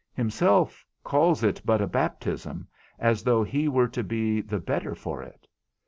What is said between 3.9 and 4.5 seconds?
be